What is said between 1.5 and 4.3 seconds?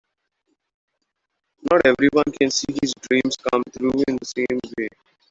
Not everyone can see his dreams come true in the